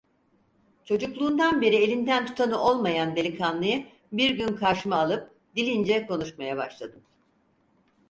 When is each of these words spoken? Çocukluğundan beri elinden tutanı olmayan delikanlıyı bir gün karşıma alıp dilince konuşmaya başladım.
Çocukluğundan 0.85 1.61
beri 1.61 1.75
elinden 1.75 2.25
tutanı 2.25 2.57
olmayan 2.57 3.15
delikanlıyı 3.15 3.87
bir 4.11 4.29
gün 4.29 4.55
karşıma 4.55 4.95
alıp 4.95 5.35
dilince 5.55 6.05
konuşmaya 6.05 6.57
başladım. 6.57 7.03